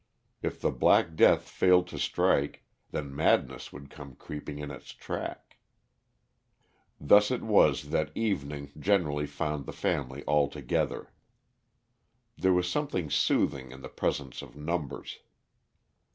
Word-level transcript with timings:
If 0.41 0.59
the 0.59 0.71
black 0.71 1.15
death 1.15 1.47
failed 1.47 1.87
to 1.89 1.99
strike, 1.99 2.63
then 2.89 3.15
madness 3.15 3.71
would 3.71 3.91
come 3.91 4.15
creeping 4.15 4.57
in 4.57 4.71
its 4.71 4.93
track. 4.93 5.59
Thus 6.99 7.29
it 7.29 7.43
was 7.43 7.89
that 7.89 8.09
evening 8.15 8.71
generally 8.79 9.27
found 9.27 9.67
the 9.67 9.71
family 9.73 10.23
all 10.23 10.49
together. 10.49 11.13
There 12.35 12.49
was 12.51 12.67
something 12.67 13.11
soothing 13.11 13.71
in 13.71 13.83
the 13.83 13.89
presence 13.89 14.41
of 14.41 14.55
numbers. 14.55 15.19